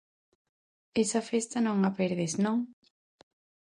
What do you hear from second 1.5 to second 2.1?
non a